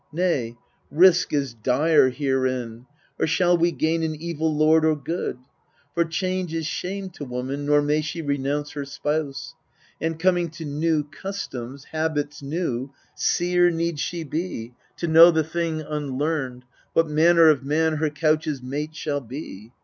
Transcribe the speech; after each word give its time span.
Nay, 0.11 0.57
risk 0.89 1.31
is 1.31 1.53
dire 1.53 2.09
herein 2.09 2.87
or 3.19 3.27
shall 3.27 3.55
we 3.55 3.71
gain 3.71 4.01
An 4.01 4.15
evil 4.15 4.51
lord 4.51 4.83
or 4.83 4.95
good? 4.95 5.37
For 5.93 6.03
change 6.05 6.55
is 6.55 6.65
shame 6.65 7.11
To 7.11 7.23
woman, 7.23 7.67
nor 7.67 7.83
may 7.83 8.01
she 8.01 8.19
renounce 8.23 8.71
her 8.71 8.83
spouse. 8.83 9.53
And, 10.01 10.17
coming 10.17 10.49
to 10.49 10.65
new 10.65 11.03
customs, 11.03 11.83
habits 11.83 12.41
new, 12.41 12.91
Seer 13.13 13.69
need 13.69 13.99
she 13.99 14.23
be, 14.23 14.73
to 14.97 15.07
know 15.07 15.29
the 15.29 15.43
thing 15.43 15.81
unlearned, 15.81 16.65
What 16.93 17.07
manner 17.07 17.49
of 17.49 17.63
man 17.63 17.97
her 17.97 18.09
couch's 18.09 18.59
mate 18.59 18.95
shall 18.95 19.21
be. 19.21 19.71